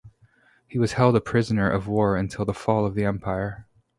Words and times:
He 0.67 0.79
was 0.79 0.93
held 0.93 1.15
a 1.15 1.21
prisoner 1.21 1.69
of 1.69 1.87
war 1.87 2.17
until 2.17 2.43
the 2.43 2.55
fall 2.55 2.87
of 2.87 2.95
the 2.95 3.05
empire. 3.05 3.67